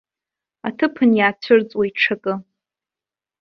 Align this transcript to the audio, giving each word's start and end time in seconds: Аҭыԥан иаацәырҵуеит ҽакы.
Аҭыԥан 0.67 1.11
иаацәырҵуеит 1.15 1.95
ҽакы. 2.01 2.33